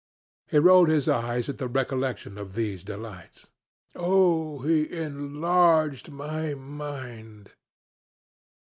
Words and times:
He 0.47 0.57
rolled 0.57 0.89
his 0.89 1.07
eyes 1.07 1.47
at 1.47 1.59
the 1.59 1.67
recollection 1.67 2.39
of 2.39 2.55
these 2.55 2.83
delights. 2.83 3.45
'Oh, 3.95 4.57
he 4.63 4.91
enlarged 4.91 6.09
my 6.09 6.55
mind!' 6.55 7.51